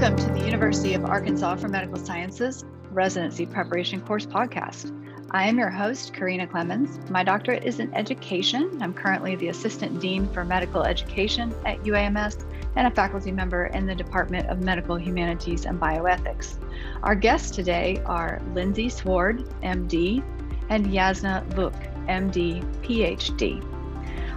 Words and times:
Welcome 0.00 0.16
to 0.16 0.32
the 0.32 0.46
University 0.46 0.94
of 0.94 1.04
Arkansas 1.04 1.56
for 1.56 1.68
Medical 1.68 1.98
Sciences 1.98 2.64
Residency 2.90 3.44
Preparation 3.44 4.00
Course 4.00 4.24
Podcast. 4.24 4.90
I 5.30 5.46
am 5.46 5.58
your 5.58 5.68
host, 5.68 6.14
Karina 6.14 6.46
Clemmons. 6.46 7.10
My 7.10 7.22
doctorate 7.22 7.64
is 7.64 7.80
in 7.80 7.92
education. 7.92 8.78
I'm 8.80 8.94
currently 8.94 9.36
the 9.36 9.48
Assistant 9.48 10.00
Dean 10.00 10.26
for 10.32 10.42
Medical 10.42 10.84
Education 10.84 11.54
at 11.66 11.82
UAMS 11.82 12.46
and 12.76 12.86
a 12.86 12.90
faculty 12.90 13.30
member 13.30 13.66
in 13.66 13.84
the 13.84 13.94
Department 13.94 14.48
of 14.48 14.64
Medical 14.64 14.96
Humanities 14.96 15.66
and 15.66 15.78
Bioethics. 15.78 16.54
Our 17.02 17.14
guests 17.14 17.50
today 17.50 18.02
are 18.06 18.40
Lindsey 18.54 18.88
Sward, 18.88 19.44
MD, 19.62 20.24
and 20.70 20.86
Jasna 20.86 21.46
Vuk, 21.50 21.74
MD, 22.06 22.64
PhD. 22.82 23.62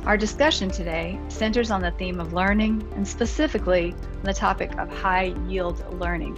Our 0.06 0.18
discussion 0.18 0.70
today 0.70 1.18
centers 1.30 1.72
on 1.72 1.82
the 1.82 1.92
theme 1.92 2.20
of 2.20 2.34
learning 2.34 2.86
and 2.98 3.08
specifically 3.08 3.94
on 3.94 4.24
the 4.24 4.34
topic 4.34 4.78
of 4.78 4.90
high 4.90 5.34
yield 5.48 5.82
learning, 5.98 6.38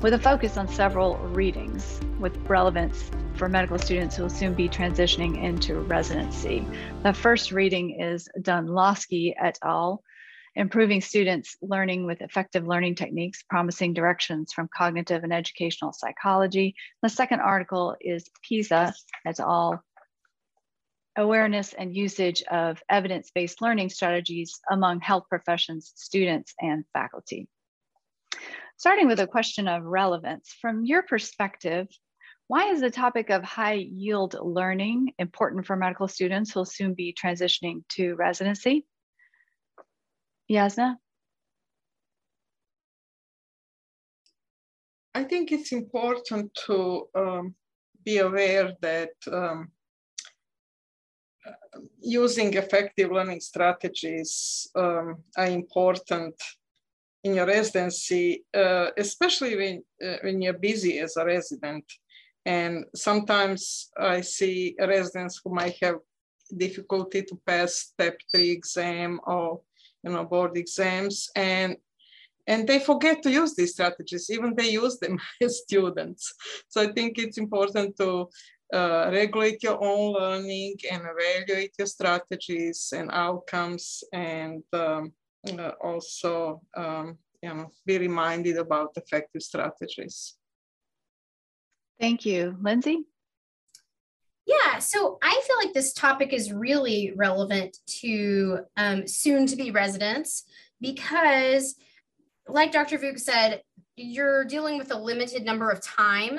with 0.00 0.14
a 0.14 0.18
focus 0.20 0.56
on 0.56 0.68
several 0.68 1.16
readings 1.16 2.00
with 2.20 2.36
relevance 2.48 3.10
for 3.34 3.48
medical 3.48 3.80
students 3.80 4.14
who 4.14 4.22
will 4.22 4.30
soon 4.30 4.54
be 4.54 4.68
transitioning 4.68 5.42
into 5.42 5.80
residency. 5.80 6.64
The 7.02 7.12
first 7.12 7.50
reading 7.50 8.00
is 8.00 8.28
Dunlosky 8.40 9.34
et 9.42 9.58
al. 9.64 10.04
Improving 10.54 11.00
Students 11.00 11.56
Learning 11.60 12.06
with 12.06 12.22
Effective 12.22 12.66
Learning 12.66 12.94
Techniques, 12.94 13.42
Promising 13.42 13.92
Directions 13.92 14.52
from 14.52 14.70
Cognitive 14.72 15.24
and 15.24 15.32
Educational 15.32 15.92
Psychology. 15.92 16.76
The 17.02 17.08
second 17.08 17.40
article 17.40 17.96
is 18.00 18.30
Piza 18.42 18.94
et 19.26 19.40
al 19.40 19.82
awareness 21.16 21.72
and 21.72 21.96
usage 21.96 22.42
of 22.50 22.82
evidence-based 22.88 23.62
learning 23.62 23.88
strategies 23.88 24.60
among 24.70 25.00
health 25.00 25.24
professions, 25.28 25.92
students, 25.96 26.54
and 26.60 26.84
faculty. 26.92 27.48
Starting 28.76 29.08
with 29.08 29.20
a 29.20 29.26
question 29.26 29.68
of 29.68 29.84
relevance, 29.84 30.54
from 30.60 30.84
your 30.84 31.02
perspective, 31.02 31.88
why 32.48 32.70
is 32.70 32.80
the 32.80 32.90
topic 32.90 33.30
of 33.30 33.42
high 33.42 33.74
yield 33.90 34.36
learning 34.40 35.12
important 35.18 35.66
for 35.66 35.76
medical 35.76 36.06
students 36.06 36.52
who 36.52 36.60
will 36.60 36.64
soon 36.64 36.94
be 36.94 37.14
transitioning 37.14 37.82
to 37.90 38.14
residency? 38.14 38.86
Jasna? 40.50 40.96
I 45.14 45.24
think 45.24 45.50
it's 45.50 45.72
important 45.72 46.54
to 46.66 47.08
um, 47.14 47.54
be 48.04 48.18
aware 48.18 48.74
that 48.82 49.12
um, 49.32 49.72
using 52.00 52.54
effective 52.54 53.10
learning 53.10 53.40
strategies 53.40 54.68
um, 54.74 55.16
are 55.36 55.46
important 55.46 56.34
in 57.24 57.34
your 57.34 57.46
residency, 57.46 58.44
uh, 58.54 58.88
especially 58.96 59.56
when, 59.56 59.82
uh, 60.04 60.18
when 60.22 60.40
you're 60.40 60.58
busy 60.70 60.98
as 61.00 61.16
a 61.16 61.24
resident. 61.24 61.84
And 62.44 62.84
sometimes 62.94 63.90
I 63.98 64.20
see 64.20 64.76
residents 64.78 65.40
who 65.42 65.52
might 65.52 65.76
have 65.82 65.96
difficulty 66.56 67.22
to 67.22 67.36
pass 67.44 67.74
step 67.74 68.18
three 68.32 68.50
exam 68.50 69.20
or 69.26 69.60
you 70.04 70.12
know 70.12 70.24
board 70.24 70.56
exams 70.56 71.28
and 71.34 71.76
and 72.46 72.68
they 72.68 72.78
forget 72.78 73.22
to 73.22 73.30
use 73.30 73.54
these 73.56 73.72
strategies 73.72 74.30
even 74.30 74.54
they 74.54 74.70
use 74.70 74.98
them 74.98 75.18
as 75.42 75.62
students 75.62 76.32
so 76.68 76.80
i 76.80 76.92
think 76.92 77.18
it's 77.18 77.38
important 77.38 77.96
to 77.96 78.28
uh, 78.72 79.10
regulate 79.12 79.62
your 79.62 79.82
own 79.82 80.12
learning 80.12 80.76
and 80.90 81.02
evaluate 81.04 81.72
your 81.78 81.86
strategies 81.86 82.92
and 82.94 83.10
outcomes 83.12 84.02
and 84.12 84.62
um, 84.72 85.12
uh, 85.58 85.70
also 85.80 86.60
um, 86.76 87.18
you 87.42 87.48
know, 87.54 87.70
be 87.84 87.98
reminded 87.98 88.56
about 88.56 88.92
effective 88.96 89.42
strategies. 89.42 90.34
Thank 92.00 92.26
you. 92.26 92.56
Lindsey? 92.60 93.04
Yeah, 94.46 94.78
so 94.78 95.18
I 95.22 95.40
feel 95.46 95.56
like 95.56 95.72
this 95.72 95.92
topic 95.92 96.32
is 96.32 96.52
really 96.52 97.12
relevant 97.16 97.78
to 98.00 98.60
um, 98.76 99.06
soon 99.06 99.46
to 99.46 99.56
be 99.56 99.70
residents 99.70 100.44
because, 100.80 101.74
like 102.46 102.70
Dr. 102.70 102.98
Vuk 102.98 103.18
said, 103.18 103.62
you're 103.96 104.44
dealing 104.44 104.78
with 104.78 104.92
a 104.92 104.98
limited 104.98 105.44
number 105.44 105.70
of 105.70 105.80
time 105.80 106.38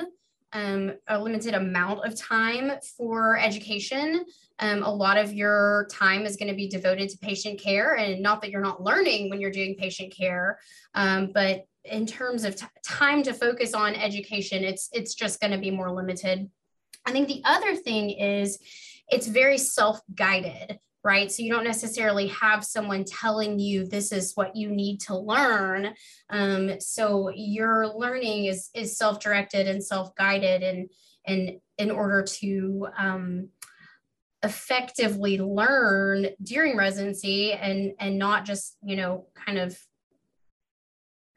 um, 0.52 0.92
a 1.08 1.20
limited 1.20 1.54
amount 1.54 2.06
of 2.06 2.14
time 2.16 2.72
for 2.96 3.38
education. 3.38 4.24
Um, 4.58 4.82
a 4.82 4.92
lot 4.92 5.18
of 5.18 5.32
your 5.32 5.88
time 5.90 6.24
is 6.26 6.36
going 6.36 6.48
to 6.48 6.56
be 6.56 6.68
devoted 6.68 7.08
to 7.10 7.18
patient 7.18 7.60
care, 7.60 7.94
and 7.94 8.22
not 8.22 8.40
that 8.42 8.50
you're 8.50 8.60
not 8.60 8.82
learning 8.82 9.30
when 9.30 9.40
you're 9.40 9.50
doing 9.50 9.76
patient 9.76 10.12
care, 10.14 10.58
um, 10.94 11.30
but 11.32 11.66
in 11.84 12.06
terms 12.06 12.44
of 12.44 12.56
time 12.86 13.22
to 13.22 13.32
focus 13.32 13.74
on 13.74 13.94
education, 13.94 14.64
it's 14.64 14.88
it's 14.92 15.14
just 15.14 15.40
going 15.40 15.52
to 15.52 15.58
be 15.58 15.70
more 15.70 15.90
limited. 15.90 16.50
I 17.06 17.12
think 17.12 17.28
the 17.28 17.42
other 17.44 17.76
thing 17.76 18.10
is 18.10 18.58
it's 19.08 19.26
very 19.26 19.58
self-guided 19.58 20.78
right? 21.04 21.30
So 21.30 21.42
you 21.42 21.52
don't 21.52 21.64
necessarily 21.64 22.28
have 22.28 22.64
someone 22.64 23.04
telling 23.04 23.58
you 23.58 23.86
this 23.86 24.12
is 24.12 24.32
what 24.34 24.56
you 24.56 24.70
need 24.70 25.00
to 25.02 25.16
learn. 25.16 25.94
Um, 26.30 26.80
so 26.80 27.30
your 27.34 27.88
learning 27.88 28.46
is 28.46 28.70
is 28.74 28.96
self-directed 28.96 29.66
and 29.68 29.82
self-guided, 29.82 30.62
and 30.62 30.90
and 31.26 31.60
in 31.78 31.90
order 31.90 32.22
to 32.22 32.88
um, 32.96 33.48
effectively 34.42 35.38
learn 35.38 36.28
during 36.42 36.76
residency 36.76 37.52
and 37.52 37.92
and 37.98 38.18
not 38.18 38.44
just 38.44 38.76
you 38.82 38.96
know 38.96 39.26
kind 39.34 39.58
of 39.58 39.78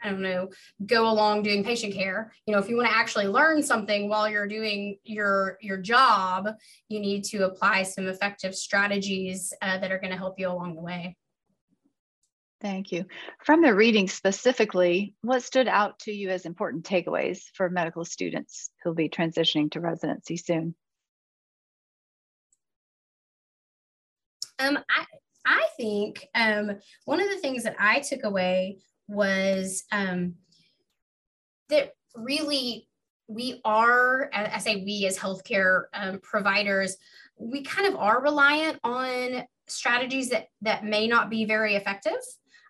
I 0.04 0.10
don't 0.10 0.22
know, 0.22 0.50
go 0.86 1.10
along 1.10 1.44
doing 1.44 1.64
patient 1.64 1.94
care. 1.94 2.34
You 2.46 2.54
know, 2.54 2.60
if 2.60 2.68
you 2.68 2.76
want 2.76 2.90
to 2.90 2.96
actually 2.96 3.28
learn 3.28 3.62
something 3.62 4.10
while 4.10 4.28
you're 4.28 4.48
doing 4.48 4.98
your 5.04 5.58
your 5.62 5.78
job, 5.78 6.50
you 6.90 7.00
need 7.00 7.24
to 7.26 7.46
apply 7.46 7.84
some 7.84 8.08
effective 8.08 8.56
strategies 8.56 9.54
uh, 9.62 9.78
that 9.78 9.92
are 9.92 10.00
going 10.00 10.12
to 10.12 10.18
help 10.18 10.40
you 10.40 10.50
along 10.50 10.76
the 10.76 10.82
way. 10.82 11.16
Thank 12.62 12.92
you. 12.92 13.06
From 13.44 13.64
the 13.64 13.74
reading 13.74 14.08
specifically, 14.08 15.16
what 15.22 15.42
stood 15.42 15.68
out 15.68 15.98
to 16.00 16.12
you 16.12 16.30
as 16.30 16.46
important 16.46 16.86
takeaways 16.86 17.42
for 17.56 17.70
medical 17.70 18.06
students 18.06 18.70
who'll 18.84 18.94
be 18.94 19.10
transitioning 19.10 19.72
to 19.72 19.80
residency 19.80 20.38
soon? 20.38 20.76
Um, 24.60 24.78
I, 24.78 25.06
I 25.44 25.68
think 25.76 26.28
um, 26.36 26.78
one 27.06 27.20
of 27.20 27.30
the 27.30 27.38
things 27.38 27.64
that 27.64 27.76
I 27.80 28.00
took 28.00 28.24
away 28.24 28.78
was 29.12 29.84
um, 29.92 30.36
that 31.70 31.94
really 32.16 32.88
we 33.28 33.62
are, 33.64 34.30
I 34.34 34.58
say 34.60 34.78
we 34.78 35.06
as 35.06 35.18
healthcare 35.18 35.84
um, 35.94 36.20
providers, 36.22 36.98
we 37.38 37.62
kind 37.62 37.88
of 37.88 37.96
are 37.96 38.22
reliant 38.22 38.80
on 38.84 39.44
strategies 39.68 40.30
that, 40.30 40.48
that 40.62 40.84
may 40.84 41.08
not 41.08 41.30
be 41.30 41.46
very 41.46 41.76
effective. 41.76 42.20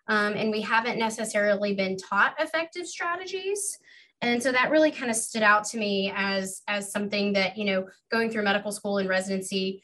Um, 0.08 0.34
and 0.34 0.50
we 0.50 0.60
haven't 0.60 0.98
necessarily 0.98 1.74
been 1.74 1.96
taught 1.96 2.34
effective 2.40 2.86
strategies. 2.86 3.78
And 4.20 4.42
so 4.42 4.52
that 4.52 4.70
really 4.70 4.90
kind 4.90 5.10
of 5.10 5.16
stood 5.16 5.42
out 5.42 5.64
to 5.66 5.78
me 5.78 6.12
as, 6.14 6.62
as 6.68 6.92
something 6.92 7.32
that, 7.32 7.56
you 7.56 7.64
know, 7.64 7.88
going 8.10 8.30
through 8.30 8.44
medical 8.44 8.72
school 8.72 8.98
and 8.98 9.08
residency, 9.08 9.82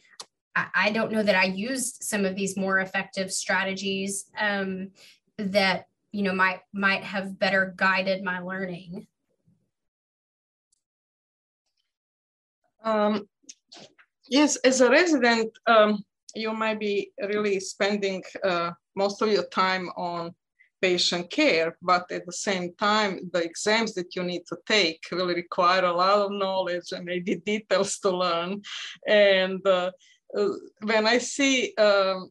I, 0.55 0.67
I 0.75 0.91
don't 0.91 1.13
know 1.13 1.23
that 1.23 1.35
I 1.35 1.45
used 1.45 2.03
some 2.03 2.25
of 2.25 2.37
these 2.37 2.57
more 2.57 2.79
effective 2.79 3.33
strategies 3.33 4.27
um, 4.39 4.91
that 5.39 5.87
you 6.19 6.25
know 6.25 6.35
might 6.35 6.63
might 6.73 7.05
have 7.05 7.39
better 7.39 7.73
guided 7.77 8.25
my 8.25 8.41
learning 8.41 9.07
um, 12.83 13.29
yes 14.29 14.57
as 14.57 14.81
a 14.81 14.91
resident 14.91 15.57
um, 15.69 16.03
you 16.35 16.53
might 16.53 16.81
be 16.81 17.13
really 17.21 17.61
spending 17.61 18.21
uh, 18.43 18.73
most 18.97 19.23
of 19.23 19.29
your 19.31 19.47
time 19.47 19.89
on 19.97 20.35
patient 20.81 21.29
care, 21.31 21.77
but 21.83 22.11
at 22.13 22.25
the 22.25 22.33
same 22.33 22.73
time, 22.77 23.19
the 23.33 23.43
exams 23.43 23.95
that 23.95 24.15
you 24.15 24.23
need 24.23 24.43
to 24.47 24.57
take 24.65 25.03
will 25.11 25.27
require 25.27 25.85
a 25.85 25.93
lot 25.93 26.21
of 26.21 26.31
knowledge 26.31 26.93
and 26.93 27.05
maybe 27.05 27.35
details 27.53 27.99
to 27.99 28.11
learn. 28.11 28.63
And 29.07 29.67
uh, 29.67 29.91
uh 30.39 30.51
when 30.83 31.05
I 31.07 31.19
see 31.19 31.75
um, 31.77 32.31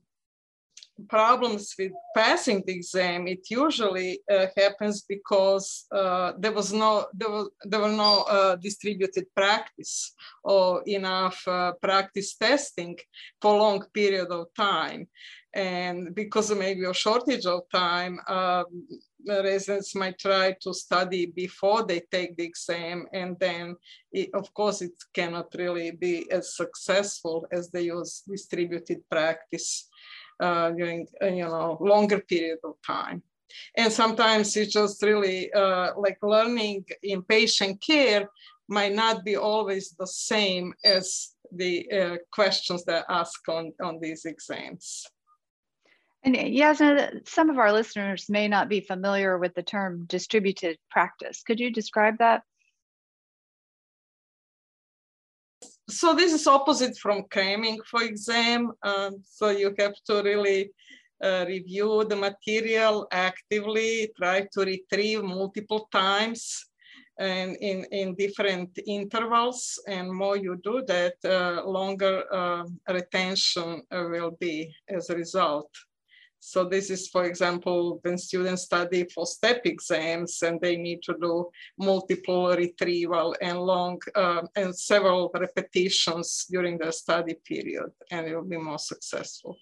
problems 1.10 1.74
with 1.78 1.92
passing 2.16 2.64
the 2.66 2.74
exam, 2.74 3.28
it 3.28 3.50
usually 3.50 4.20
uh, 4.32 4.48
happens 4.56 5.02
because 5.02 5.86
uh, 5.92 6.34
there 6.38 6.52
was 6.52 6.74
no 6.74 7.06
there 7.14 7.30
was 7.30 7.50
there 7.64 7.80
were 7.80 7.98
no 8.08 8.24
uh, 8.24 8.56
distributed 8.56 9.26
practice 9.36 10.14
or 10.44 10.84
enough 10.86 11.48
uh, 11.48 11.74
practice 11.82 12.36
testing 12.36 12.98
for 13.42 13.58
long 13.58 13.84
period 13.94 14.30
of 14.32 14.48
time, 14.56 15.08
and 15.54 16.16
because 16.16 16.50
of 16.52 16.58
maybe 16.58 16.84
a 16.86 16.94
shortage 16.94 17.46
of 17.46 17.62
time. 17.72 18.20
Um, 18.28 18.66
residents 19.28 19.94
might 19.96 20.18
try 20.18 20.56
to 20.62 20.74
study 20.74 21.26
before 21.26 21.84
they 21.86 22.02
take 22.12 22.38
the 22.38 22.46
exam 22.46 23.08
and 23.12 23.38
then 23.40 23.76
it, 24.12 24.30
of 24.34 24.54
course 24.54 24.82
it 24.82 24.94
cannot 25.14 25.48
really 25.58 25.92
be 25.92 26.32
as 26.32 26.56
successful 26.56 27.46
as 27.52 27.70
they 27.70 27.82
use 27.82 28.24
distributed 28.26 29.00
practice 29.10 29.90
uh, 30.40 30.72
during 30.72 31.08
uh, 31.22 31.28
you 31.28 31.44
know 31.44 31.78
longer 31.80 32.20
period 32.20 32.60
of 32.64 32.76
time. 32.86 33.22
and 33.78 33.92
sometimes 33.92 34.56
it's 34.58 34.74
just 34.74 35.02
really 35.02 35.52
uh, 35.54 35.92
like 35.98 36.18
learning 36.22 36.86
in 37.04 37.22
patient 37.24 37.82
care 37.82 38.30
might 38.68 38.94
not 38.94 39.24
be 39.24 39.36
always 39.36 39.96
the 39.98 40.08
same 40.08 40.74
as 40.84 41.36
the 41.52 41.90
uh, 41.92 42.18
questions 42.32 42.84
that 42.86 43.06
ask 43.10 43.48
on, 43.48 43.72
on 43.82 44.00
these 44.02 44.26
exams. 44.26 45.06
And 46.24 46.36
yes, 46.36 46.82
some 47.26 47.50
of 47.50 47.58
our 47.58 47.72
listeners 47.72 48.26
may 48.28 48.48
not 48.48 48.68
be 48.68 48.82
familiar 48.82 49.38
with 49.38 49.54
the 49.56 49.64
term 49.64 50.04
distributed 50.08 50.78
practice. 50.92 51.44
Could 51.44 51.60
you 51.60 51.72
describe 51.72 52.18
that? 52.18 52.44
So 55.90 56.14
this 56.14 56.34
is 56.34 56.48
opposite 56.48 56.98
from 56.98 57.24
cramming 57.32 57.80
for 57.90 58.04
exam. 58.04 58.74
Um, 58.84 59.24
so 59.24 59.50
you 59.50 59.74
have 59.80 59.96
to 60.08 60.22
really 60.22 60.72
uh, 61.24 61.46
review 61.48 62.04
the 62.04 62.16
material 62.16 63.08
actively, 63.12 64.12
try 64.18 64.48
to 64.52 64.62
retrieve 64.66 65.24
multiple 65.24 65.88
times 65.92 66.66
and 67.18 67.56
in, 67.62 67.86
in 67.92 68.16
different 68.16 68.78
intervals. 68.86 69.80
And 69.88 70.12
more 70.12 70.36
you 70.36 70.60
do 70.62 70.84
that, 70.88 71.16
uh, 71.24 71.66
longer 71.66 72.24
uh, 72.34 72.66
retention 72.90 73.82
will 73.90 74.32
be 74.32 74.76
as 74.90 75.10
a 75.10 75.16
result. 75.16 75.70
So 76.40 76.64
this 76.64 76.90
is, 76.90 77.08
for 77.10 77.26
example, 77.26 78.00
when 78.04 78.18
students 78.18 78.64
study 78.64 79.06
for 79.14 79.26
step 79.26 79.66
exams 79.66 80.42
and 80.44 80.62
they 80.62 80.78
need 80.78 81.02
to 81.04 81.16
do 81.20 81.50
multiple 81.78 82.56
retrieval 82.56 83.36
and 83.42 83.60
long 83.60 84.00
uh, 84.16 84.44
and 84.56 84.76
several 84.76 85.32
repetitions 85.34 86.46
during 86.50 86.78
the 86.78 86.92
study 86.92 87.36
period, 87.44 87.92
and 88.12 88.28
it 88.28 88.36
will 88.36 88.44
be 88.44 88.58
more 88.58 88.80
successful. 88.80 89.58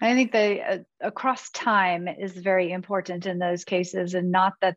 I 0.00 0.14
think 0.14 0.30
the 0.32 0.62
uh, 0.62 0.78
across 1.00 1.50
time 1.50 2.06
is 2.06 2.32
very 2.32 2.70
important 2.70 3.26
in 3.26 3.38
those 3.38 3.64
cases, 3.64 4.14
and 4.14 4.30
not 4.30 4.54
that 4.60 4.76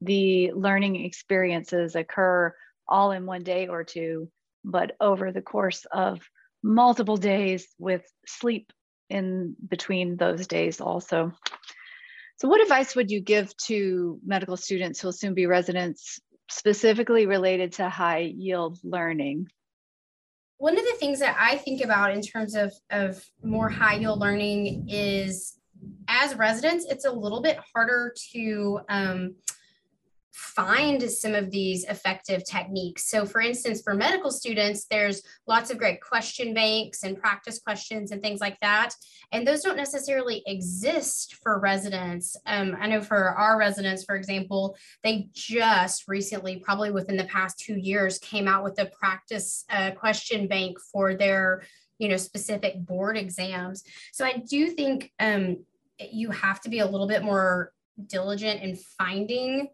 the 0.00 0.52
learning 0.52 1.04
experiences 1.04 1.96
occur 1.96 2.54
all 2.88 3.10
in 3.10 3.26
one 3.26 3.42
day 3.42 3.66
or 3.66 3.84
two, 3.84 4.30
but 4.64 4.96
over 5.00 5.32
the 5.32 5.42
course 5.42 5.86
of 5.92 6.20
multiple 6.62 7.16
days 7.16 7.66
with 7.78 8.04
sleep 8.26 8.72
in 9.10 9.56
between 9.68 10.16
those 10.16 10.46
days 10.46 10.80
also. 10.80 11.32
So 12.36 12.48
what 12.48 12.62
advice 12.62 12.96
would 12.96 13.10
you 13.10 13.20
give 13.20 13.54
to 13.66 14.18
medical 14.24 14.56
students 14.56 15.00
who 15.00 15.08
will 15.08 15.12
soon 15.12 15.34
be 15.34 15.46
residents 15.46 16.20
specifically 16.48 17.26
related 17.26 17.74
to 17.74 17.88
high 17.88 18.32
yield 18.34 18.78
learning? 18.82 19.48
One 20.56 20.78
of 20.78 20.84
the 20.84 20.96
things 20.98 21.18
that 21.20 21.36
I 21.38 21.56
think 21.58 21.82
about 21.82 22.12
in 22.12 22.22
terms 22.22 22.54
of, 22.54 22.72
of 22.90 23.22
more 23.42 23.68
high 23.68 23.96
yield 23.96 24.20
learning 24.20 24.88
is 24.88 25.58
as 26.08 26.34
residents, 26.34 26.86
it's 26.88 27.04
a 27.04 27.12
little 27.12 27.40
bit 27.40 27.58
harder 27.74 28.14
to 28.32 28.80
um, 28.88 29.34
find 30.32 31.02
some 31.10 31.34
of 31.34 31.50
these 31.50 31.84
effective 31.84 32.44
techniques. 32.44 33.10
So 33.10 33.26
for 33.26 33.40
instance, 33.40 33.82
for 33.82 33.94
medical 33.94 34.30
students, 34.30 34.86
there's 34.86 35.22
lots 35.46 35.70
of 35.70 35.78
great 35.78 36.00
question 36.00 36.54
banks 36.54 37.02
and 37.02 37.18
practice 37.18 37.58
questions 37.58 38.12
and 38.12 38.22
things 38.22 38.40
like 38.40 38.58
that. 38.60 38.94
And 39.32 39.46
those 39.46 39.62
don't 39.62 39.76
necessarily 39.76 40.42
exist 40.46 41.36
for 41.42 41.58
residents. 41.58 42.36
Um, 42.46 42.76
I 42.80 42.86
know 42.86 43.00
for 43.00 43.30
our 43.30 43.58
residents, 43.58 44.04
for 44.04 44.14
example, 44.14 44.76
they 45.02 45.28
just 45.32 46.04
recently, 46.06 46.58
probably 46.58 46.90
within 46.90 47.16
the 47.16 47.24
past 47.24 47.58
two 47.58 47.78
years, 47.78 48.18
came 48.18 48.46
out 48.46 48.64
with 48.64 48.78
a 48.80 48.86
practice 48.86 49.64
uh, 49.70 49.90
question 49.92 50.46
bank 50.46 50.78
for 50.92 51.14
their 51.14 51.62
you 51.98 52.08
know, 52.08 52.16
specific 52.16 52.78
board 52.86 53.16
exams. 53.18 53.84
So 54.12 54.24
I 54.24 54.42
do 54.48 54.68
think 54.70 55.12
um, 55.20 55.58
you 55.98 56.30
have 56.30 56.60
to 56.62 56.70
be 56.70 56.78
a 56.78 56.86
little 56.86 57.06
bit 57.06 57.22
more 57.22 57.72
diligent 58.06 58.62
in 58.62 58.76
finding 58.98 59.68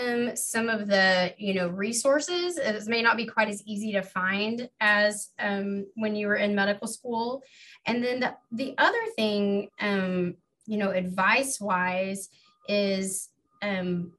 um, 0.00 0.36
some 0.36 0.68
of 0.68 0.86
the 0.86 1.34
you 1.38 1.54
know 1.54 1.68
resources. 1.68 2.58
It 2.58 2.86
may 2.86 3.02
not 3.02 3.16
be 3.16 3.26
quite 3.26 3.48
as 3.48 3.62
easy 3.66 3.92
to 3.92 4.02
find 4.02 4.68
as 4.80 5.30
um, 5.38 5.86
when 5.94 6.16
you 6.16 6.26
were 6.26 6.36
in 6.36 6.54
medical 6.54 6.86
school. 6.86 7.42
And 7.86 8.02
then 8.02 8.20
the, 8.20 8.34
the 8.52 8.74
other 8.78 9.04
thing, 9.16 9.68
um, 9.80 10.34
you 10.66 10.78
know, 10.78 10.90
advice 10.90 11.60
wise, 11.60 12.30
is 12.68 13.30
um, 13.62 14.12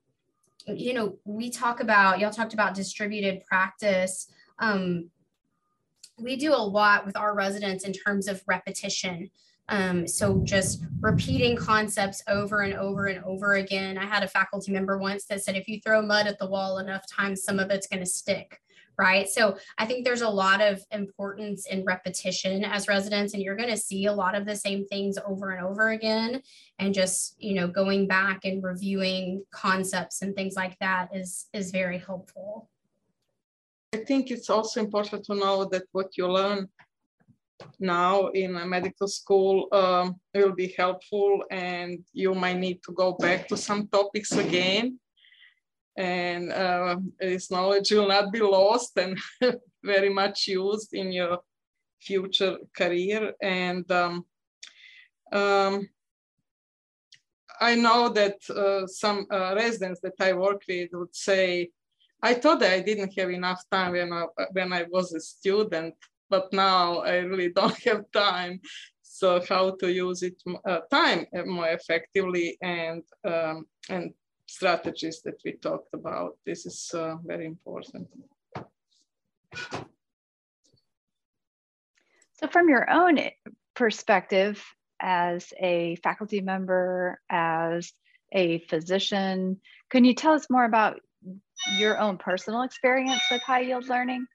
you 0.67 0.93
know 0.93 1.17
we 1.25 1.49
talk 1.49 1.79
about 1.79 2.19
y'all 2.19 2.31
talked 2.31 2.53
about 2.53 2.73
distributed 2.73 3.43
practice. 3.45 4.27
Um, 4.59 5.09
we 6.17 6.37
do 6.37 6.53
a 6.53 6.55
lot 6.55 7.05
with 7.05 7.17
our 7.17 7.35
residents 7.35 7.83
in 7.83 7.91
terms 7.91 8.27
of 8.27 8.41
repetition. 8.47 9.29
Um, 9.69 10.07
so 10.07 10.41
just 10.43 10.83
repeating 10.99 11.55
concepts 11.55 12.21
over 12.27 12.61
and 12.61 12.73
over 12.75 13.07
and 13.07 13.23
over 13.23 13.55
again. 13.55 13.97
I 13.97 14.05
had 14.05 14.23
a 14.23 14.27
faculty 14.27 14.71
member 14.71 14.97
once 14.97 15.25
that 15.25 15.43
said, 15.43 15.55
if 15.55 15.67
you 15.67 15.79
throw 15.81 16.01
mud 16.01 16.27
at 16.27 16.37
the 16.39 16.47
wall 16.47 16.77
enough 16.77 17.05
times, 17.11 17.43
some 17.43 17.59
of 17.59 17.71
it's 17.71 17.87
going 17.87 18.03
to 18.03 18.09
stick. 18.09 18.61
Right. 18.97 19.27
So 19.27 19.57
I 19.77 19.85
think 19.85 20.05
there's 20.05 20.21
a 20.21 20.29
lot 20.29 20.61
of 20.61 20.81
importance 20.91 21.67
in 21.67 21.83
repetition 21.83 22.63
as 22.63 22.87
residents, 22.87 23.33
and 23.33 23.43
you're 23.43 23.57
going 23.57 23.69
to 23.69 23.75
see 23.75 24.05
a 24.05 24.13
lot 24.13 24.35
of 24.35 24.45
the 24.45 24.55
same 24.55 24.85
things 24.85 25.17
over 25.27 25.51
and 25.51 25.65
over 25.65 25.89
again. 25.89 26.41
And 26.79 26.93
just, 26.93 27.35
you 27.37 27.55
know, 27.55 27.67
going 27.67 28.07
back 28.07 28.45
and 28.45 28.63
reviewing 28.63 29.43
concepts 29.51 30.21
and 30.21 30.33
things 30.33 30.55
like 30.55 30.79
that 30.79 31.09
is, 31.13 31.47
is 31.51 31.71
very 31.71 31.97
helpful. 31.97 32.69
I 33.93 33.97
think 33.97 34.31
it's 34.31 34.49
also 34.49 34.79
important 34.79 35.25
to 35.25 35.35
know 35.35 35.65
that 35.65 35.83
what 35.91 36.17
you 36.17 36.31
learn 36.31 36.69
now 37.79 38.27
in 38.27 38.55
a 38.55 38.65
medical 38.65 39.07
school 39.07 39.67
um, 39.71 40.15
will 40.33 40.53
be 40.53 40.73
helpful 40.77 41.43
and 41.51 41.99
you 42.13 42.33
might 42.33 42.57
need 42.57 42.81
to 42.83 42.91
go 42.93 43.13
back 43.13 43.47
to 43.47 43.57
some 43.57 43.87
topics 43.87 44.31
again. 44.31 44.99
And 45.97 46.51
uh, 46.51 46.97
this 47.19 47.49
knowledge 47.49 47.91
will 47.91 48.07
not 48.07 48.31
be 48.31 48.41
lost 48.41 48.97
and 48.97 49.17
very 49.83 50.09
much 50.09 50.47
used 50.47 50.93
in 50.93 51.11
your 51.11 51.39
future 52.01 52.57
career. 52.75 53.33
And 53.41 53.89
um, 53.91 54.25
um, 55.31 55.87
I 57.61 57.75
know 57.75 58.09
that 58.09 58.37
uh, 58.49 58.87
some 58.87 59.25
uh, 59.31 59.55
residents 59.55 60.01
that 60.01 60.15
I 60.19 60.33
work 60.33 60.63
with 60.67 60.89
would 60.91 61.15
say, 61.15 61.69
I 62.21 62.33
thought 62.33 62.59
that 62.59 62.73
I 62.73 62.81
didn't 62.81 63.17
have 63.17 63.29
enough 63.29 63.61
time 63.71 63.93
when 63.93 64.11
I, 64.11 64.25
when 64.51 64.73
I 64.73 64.83
was 64.89 65.13
a 65.13 65.21
student 65.21 65.95
but 66.29 66.51
now 66.53 66.99
I 66.99 67.17
really 67.17 67.51
don't 67.51 67.77
have 67.83 68.11
time. 68.11 68.59
So 69.01 69.41
how 69.47 69.75
to 69.79 69.91
use 69.91 70.23
it 70.23 70.41
uh, 70.67 70.79
time 70.91 71.25
uh, 71.35 71.45
more 71.45 71.69
effectively 71.69 72.57
and 72.61 73.01
um, 73.23 73.65
and 73.89 74.13
strategies 74.47 75.21
that 75.21 75.39
we 75.43 75.53
talked 75.53 75.93
about. 75.93 76.37
This 76.45 76.65
is 76.65 76.91
uh, 76.93 77.15
very 77.23 77.45
important. 77.45 78.07
So 82.33 82.47
from 82.51 82.69
your 82.69 82.89
own 82.89 83.19
perspective 83.75 84.63
as 84.99 85.53
a 85.59 85.95
faculty 86.03 86.41
member, 86.41 87.19
as 87.29 87.93
a 88.31 88.59
physician, 88.67 89.61
can 89.89 90.03
you 90.03 90.13
tell 90.13 90.33
us 90.33 90.49
more 90.49 90.65
about 90.65 90.99
your 91.79 91.97
own 91.99 92.17
personal 92.17 92.63
experience 92.63 93.21
with 93.31 93.41
high 93.41 93.61
yield 93.61 93.87
learning? 93.87 94.25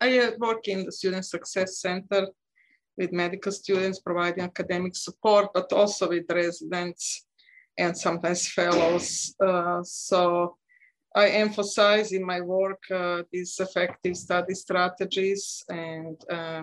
I 0.00 0.32
work 0.38 0.68
in 0.68 0.84
the 0.84 0.92
Student 0.92 1.24
Success 1.24 1.80
Center 1.80 2.28
with 2.96 3.12
medical 3.12 3.52
students 3.52 4.00
providing 4.00 4.44
academic 4.44 4.96
support, 4.96 5.50
but 5.52 5.72
also 5.72 6.08
with 6.08 6.24
residents 6.30 7.26
and 7.78 7.96
sometimes 7.96 8.48
fellows. 8.48 9.34
Uh, 9.44 9.82
so 9.82 10.56
I 11.14 11.28
emphasize 11.28 12.12
in 12.12 12.24
my 12.24 12.40
work 12.40 12.82
uh, 12.90 13.22
these 13.32 13.58
effective 13.60 14.16
study 14.16 14.54
strategies 14.54 15.64
and 15.68 16.16
uh, 16.30 16.62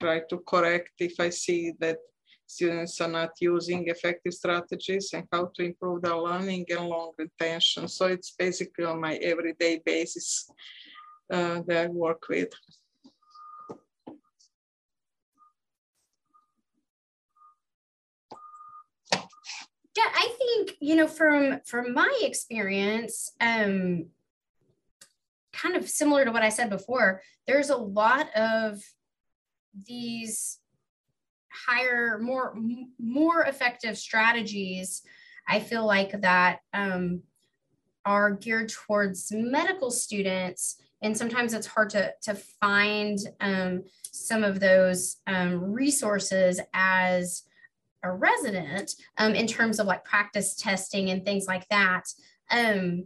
try 0.00 0.20
to 0.30 0.38
correct 0.46 0.92
if 0.98 1.18
I 1.18 1.30
see 1.30 1.72
that 1.80 1.98
students 2.46 3.00
are 3.00 3.08
not 3.08 3.30
using 3.40 3.86
effective 3.88 4.34
strategies 4.34 5.10
and 5.12 5.24
how 5.32 5.50
to 5.54 5.62
improve 5.62 6.02
their 6.02 6.16
learning 6.16 6.66
and 6.70 6.88
long 6.88 7.12
retention. 7.16 7.88
So 7.88 8.06
it's 8.06 8.32
basically 8.32 8.84
on 8.84 9.00
my 9.00 9.16
everyday 9.16 9.80
basis 9.84 10.50
uh, 11.30 11.62
that 11.66 11.84
I 11.84 11.86
work 11.88 12.28
with. 12.28 12.52
Yeah, 19.96 20.06
I 20.14 20.28
think 20.38 20.76
you 20.80 20.96
know 20.96 21.08
from 21.08 21.60
from 21.66 21.92
my 21.92 22.18
experience, 22.22 23.32
um, 23.40 24.06
kind 25.52 25.76
of 25.76 25.88
similar 25.88 26.24
to 26.24 26.30
what 26.30 26.42
I 26.42 26.48
said 26.48 26.70
before. 26.70 27.22
There's 27.46 27.70
a 27.70 27.76
lot 27.76 28.34
of 28.36 28.80
these 29.86 30.58
higher, 31.66 32.18
more 32.18 32.56
more 32.98 33.42
effective 33.42 33.98
strategies. 33.98 35.02
I 35.48 35.60
feel 35.60 35.84
like 35.84 36.20
that 36.20 36.60
um, 36.72 37.22
are 38.04 38.30
geared 38.30 38.68
towards 38.68 39.32
medical 39.32 39.90
students 39.90 40.76
and 41.02 41.16
sometimes 41.16 41.54
it's 41.54 41.66
hard 41.66 41.90
to 41.90 42.12
to 42.22 42.34
find 42.34 43.18
um, 43.40 43.84
some 44.12 44.44
of 44.44 44.60
those 44.60 45.16
um, 45.26 45.72
resources 45.72 46.60
as 46.74 47.42
a 48.02 48.10
resident 48.10 48.94
um, 49.18 49.34
in 49.34 49.46
terms 49.46 49.78
of 49.78 49.86
like 49.86 50.04
practice 50.04 50.54
testing 50.54 51.10
and 51.10 51.24
things 51.24 51.46
like 51.46 51.68
that. 51.68 52.04
Um, 52.50 53.04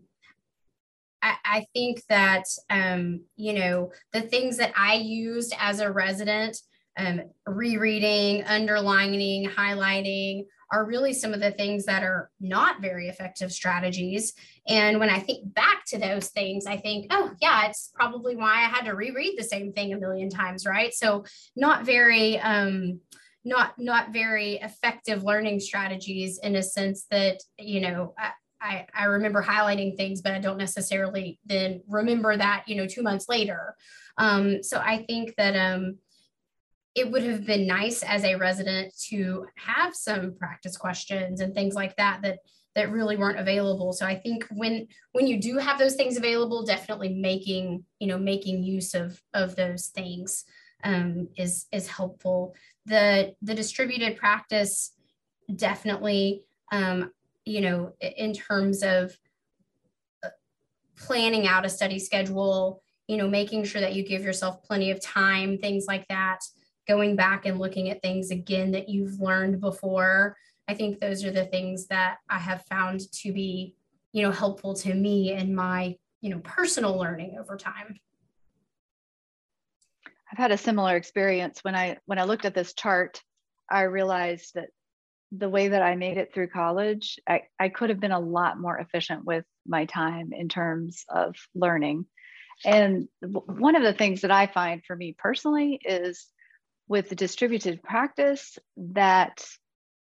I, 1.44 1.66
think 1.72 2.02
that 2.10 2.44
um, 2.68 3.22
you 3.36 3.54
know 3.54 3.92
the 4.12 4.20
things 4.20 4.58
that 4.58 4.72
I 4.76 4.94
used 4.94 5.54
as 5.58 5.80
a 5.80 5.90
resident, 5.90 6.58
um, 6.98 7.22
rereading, 7.46 8.44
underlining, 8.44 9.48
highlighting, 9.48 10.44
are 10.75 10.85
really 10.85 11.12
some 11.12 11.33
of 11.33 11.40
the 11.40 11.52
things 11.52 11.85
that 11.85 12.02
are 12.02 12.31
not 12.40 12.83
very 12.83 13.09
effective 13.09 13.52
strategies. 13.52 14.33
And 14.66 14.99
when 14.99 15.09
I 15.09 15.21
think 15.21 15.54
back 15.54 15.85
to 15.88 15.99
those 15.99 16.31
things, 16.31 16.66
I 16.66 16.76
think, 16.78 17.07
oh, 17.11 17.31
yeah, 17.40 17.66
it's 17.66 17.93
probably 17.95 18.35
why 18.35 18.57
I 18.57 18.69
had 18.69 18.87
to 18.87 18.95
reread 18.95 19.38
the 19.38 19.45
same 19.45 19.73
thing 19.73 19.93
a 19.93 19.99
million 19.99 20.31
times, 20.31 20.66
right? 20.66 20.93
So, 20.93 21.25
not 21.54 21.87
very. 21.87 22.38
Um, 22.40 23.00
not 23.47 23.78
not 23.78 24.11
very 24.11 24.54
effective 24.54 25.23
learning 25.23 25.61
strategies 25.61 26.38
in 26.43 26.57
a 26.57 26.62
sense 26.62 27.04
that 27.11 27.43
you 27.59 27.78
know 27.78 28.14
I, 28.59 28.87
I 28.95 29.04
remember 29.04 29.43
highlighting 29.43 29.99
things 29.99 30.23
but 30.23 30.33
i 30.33 30.38
don't 30.38 30.57
necessarily 30.57 31.38
then 31.45 31.83
remember 31.87 32.35
that 32.35 32.64
you 32.66 32.75
know 32.75 32.87
two 32.87 33.02
months 33.02 33.28
later 33.28 33.76
um, 34.16 34.62
so 34.62 34.78
i 34.78 35.04
think 35.07 35.35
that 35.37 35.54
um, 35.57 35.99
it 36.94 37.10
would 37.10 37.24
have 37.24 37.44
been 37.44 37.66
nice 37.66 38.02
as 38.02 38.24
a 38.24 38.36
resident 38.36 38.96
to 39.08 39.46
have 39.56 39.94
some 39.94 40.34
practice 40.36 40.76
questions 40.76 41.40
and 41.40 41.54
things 41.54 41.74
like 41.74 41.96
that 41.96 42.20
that 42.22 42.38
that 42.74 42.90
really 42.90 43.16
weren't 43.16 43.38
available. 43.38 43.92
So 43.92 44.04
i 44.06 44.16
think 44.16 44.46
when 44.50 44.88
when 45.12 45.26
you 45.26 45.40
do 45.40 45.58
have 45.58 45.78
those 45.78 45.94
things 45.94 46.16
available 46.16 46.64
definitely 46.64 47.10
making 47.10 47.84
you 47.98 48.06
know 48.06 48.18
making 48.18 48.62
use 48.62 48.94
of 48.94 49.20
of 49.32 49.56
those 49.56 49.86
things 49.86 50.44
um, 50.84 51.28
is 51.36 51.66
is 51.72 51.88
helpful. 51.88 52.54
The 52.86 53.34
the 53.42 53.54
distributed 53.54 54.16
practice 54.16 54.92
definitely 55.54 56.42
um, 56.70 57.10
you 57.44 57.60
know 57.60 57.94
in 58.00 58.32
terms 58.34 58.82
of 58.82 59.16
uh, 60.22 60.28
planning 60.96 61.46
out 61.46 61.66
a 61.66 61.70
study 61.70 61.98
schedule 61.98 62.82
you 63.08 63.16
know 63.16 63.28
making 63.28 63.64
sure 63.64 63.80
that 63.80 63.94
you 63.94 64.06
give 64.06 64.22
yourself 64.22 64.62
plenty 64.62 64.90
of 64.90 65.00
time 65.00 65.58
things 65.58 65.86
like 65.86 66.06
that 66.08 66.40
going 66.87 67.17
back 67.17 67.47
and 67.47 67.59
looking 67.59 67.91
at 67.91 68.03
things 68.03 68.31
again 68.31 68.71
that 68.71 68.88
you've 68.88 69.21
learned 69.21 69.61
before 69.61 70.37
i 70.69 70.75
think 70.75 70.99
those 70.99 71.25
are 71.25 71.31
the 71.31 71.47
things 71.47 71.87
that 71.87 72.19
i 72.29 72.38
have 72.38 72.64
found 72.64 73.00
to 73.12 73.33
be 73.33 73.75
you 74.12 74.23
know 74.23 74.31
helpful 74.31 74.75
to 74.75 74.95
me 74.95 75.33
in 75.33 75.55
my 75.55 75.97
you 76.21 76.31
know 76.31 76.38
personal 76.41 76.97
learning 76.97 77.37
over 77.38 77.57
time 77.57 77.99
I've 80.35 80.38
had 80.38 80.50
a 80.50 80.59
similar 80.59 80.97
experience 80.97 81.62
when 81.62 81.76
I 81.76 81.99
when 82.07 82.19
I 82.19 82.25
looked 82.25 82.45
at 82.45 82.57
this 82.57 82.75
chart, 82.75 83.23
I 83.71 83.83
realized 83.83 84.55
that 84.57 84.71
the 85.31 85.49
way 85.49 85.69
that 85.69 85.83
I 85.83 85.95
made 85.95 86.17
it 86.17 86.35
through 86.35 86.49
college, 86.49 87.21
I, 87.29 87.43
I 87.61 87.69
could 87.69 87.91
have 87.91 88.00
been 88.00 88.11
a 88.11 88.19
lot 88.19 88.59
more 88.59 88.76
efficient 88.79 89.25
with 89.25 89.45
my 89.64 89.85
time 89.85 90.33
in 90.33 90.49
terms 90.49 91.05
of 91.09 91.37
learning. 91.55 92.07
And 92.64 93.09
one 93.21 93.76
of 93.76 93.83
the 93.83 93.93
things 93.93 94.23
that 94.23 94.33
I 94.33 94.49
find 94.49 94.85
for 94.85 94.97
me 94.97 95.14
personally 95.17 95.81
is 95.85 96.26
with 96.88 97.09
the 97.09 97.14
distributed 97.14 97.83
practice 97.83 98.59
that 98.76 99.45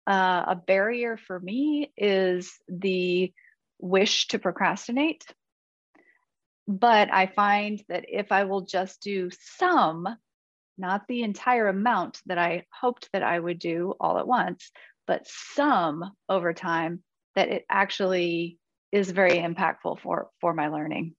uh, 0.07 0.43
a 0.47 0.55
barrier 0.55 1.17
for 1.17 1.39
me 1.39 1.91
is 1.97 2.51
the 2.67 3.33
wish 3.79 4.27
to 4.27 4.39
procrastinate 4.39 5.23
but 6.69 7.11
I 7.11 7.25
find 7.25 7.83
that 7.89 8.05
if 8.07 8.31
I 8.31 8.43
will 8.43 8.61
just 8.61 9.01
do 9.01 9.31
some, 9.57 10.07
not 10.77 11.07
the 11.07 11.23
entire 11.23 11.67
amount 11.67 12.19
that 12.27 12.37
I 12.37 12.65
hoped 12.71 13.09
that 13.11 13.23
I 13.23 13.39
would 13.39 13.57
do 13.57 13.95
all 13.99 14.19
at 14.19 14.27
once, 14.27 14.69
but 15.07 15.25
some 15.25 16.11
over 16.29 16.53
time, 16.53 17.01
that 17.35 17.49
it 17.49 17.65
actually 17.71 18.59
is 18.91 19.09
very 19.09 19.39
impactful 19.39 19.99
for, 20.01 20.29
for 20.41 20.53
my 20.53 20.67
learning. 20.67 21.15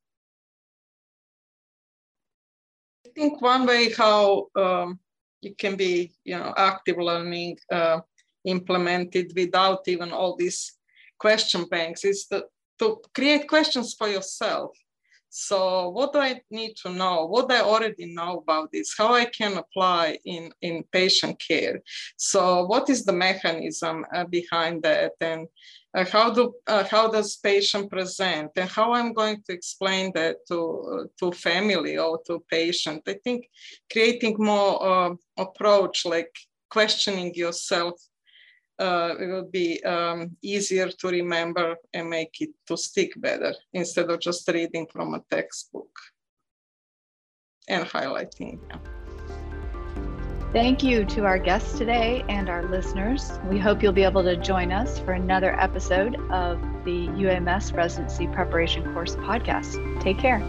I 3.04 3.10
think 3.12 3.42
one 3.42 3.66
way 3.66 3.92
how 3.92 4.46
um, 4.54 5.00
it 5.42 5.58
can 5.58 5.76
be, 5.76 6.12
you 6.24 6.36
know, 6.36 6.52
active 6.56 6.98
learning 6.98 7.58
uh, 7.72 8.00
implemented 8.44 9.32
without 9.36 9.80
even 9.86 10.12
all 10.12 10.36
these 10.36 10.72
question 11.18 11.64
banks. 11.64 12.04
Is 12.04 12.26
to, 12.26 12.44
to 12.78 13.00
create 13.14 13.48
questions 13.48 13.94
for 13.94 14.08
yourself 14.08 14.70
so 15.30 15.90
what 15.90 16.12
do 16.12 16.18
I 16.18 16.40
need 16.50 16.74
to 16.82 16.90
know? 16.90 17.26
What 17.26 17.50
I 17.52 17.60
already 17.60 18.12
know 18.12 18.38
about 18.38 18.72
this, 18.72 18.94
how 18.98 19.14
I 19.14 19.26
can 19.26 19.56
apply 19.56 20.18
in, 20.24 20.52
in 20.60 20.84
patient 20.92 21.40
care. 21.40 21.80
So 22.16 22.66
what 22.66 22.90
is 22.90 23.04
the 23.04 23.12
mechanism 23.12 24.04
uh, 24.12 24.24
behind 24.24 24.82
that? 24.82 25.12
And 25.20 25.46
uh, 25.94 26.04
how 26.04 26.30
do 26.30 26.54
uh, 26.66 26.84
how 26.84 27.10
does 27.10 27.36
patient 27.36 27.90
present 27.90 28.52
and 28.56 28.70
how 28.70 28.92
I'm 28.92 29.12
going 29.12 29.42
to 29.46 29.52
explain 29.52 30.12
that 30.14 30.36
to 30.48 31.10
to 31.18 31.32
family 31.32 31.98
or 31.98 32.20
to 32.26 32.44
patient. 32.48 33.02
I 33.08 33.16
think 33.24 33.48
creating 33.90 34.36
more 34.38 34.72
uh, 34.82 35.14
approach 35.36 36.06
like 36.06 36.32
questioning 36.70 37.34
yourself 37.34 37.94
uh, 38.80 39.14
it 39.20 39.26
will 39.26 39.48
be 39.50 39.82
um, 39.84 40.36
easier 40.42 40.88
to 40.88 41.08
remember 41.08 41.76
and 41.92 42.08
make 42.08 42.34
it 42.40 42.50
to 42.66 42.76
stick 42.76 43.12
better 43.18 43.54
instead 43.72 44.10
of 44.10 44.20
just 44.20 44.48
reading 44.48 44.86
from 44.90 45.14
a 45.14 45.20
textbook 45.30 45.90
and 47.68 47.84
highlighting. 47.86 48.58
Yeah. 48.68 48.78
Thank 50.52 50.82
you 50.82 51.04
to 51.04 51.26
our 51.26 51.38
guests 51.38 51.78
today 51.78 52.24
and 52.28 52.48
our 52.48 52.64
listeners. 52.64 53.38
We 53.48 53.60
hope 53.60 53.84
you'll 53.84 53.92
be 53.92 54.02
able 54.02 54.24
to 54.24 54.36
join 54.36 54.72
us 54.72 54.98
for 54.98 55.12
another 55.12 55.54
episode 55.60 56.16
of 56.32 56.60
the 56.84 57.06
UAMS 57.06 57.72
Residency 57.76 58.26
Preparation 58.26 58.92
Course 58.92 59.14
podcast. 59.14 59.78
Take 60.00 60.18
care. 60.18 60.40